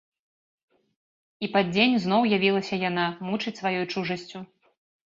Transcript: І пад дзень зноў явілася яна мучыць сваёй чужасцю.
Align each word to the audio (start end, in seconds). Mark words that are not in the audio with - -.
І 1.47 1.51
пад 1.57 1.65
дзень 1.75 1.95
зноў 2.07 2.21
явілася 2.37 2.75
яна 2.89 3.05
мучыць 3.31 3.59
сваёй 3.63 3.85
чужасцю. 3.93 4.39